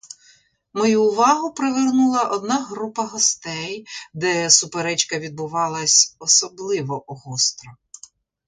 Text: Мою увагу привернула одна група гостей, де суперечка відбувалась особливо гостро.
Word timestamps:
Мою 0.73 1.03
увагу 1.03 1.53
привернула 1.53 2.23
одна 2.23 2.63
група 2.63 3.05
гостей, 3.05 3.85
де 4.13 4.49
суперечка 4.49 5.19
відбувалась 5.19 6.15
особливо 6.19 7.03
гостро. 7.07 7.71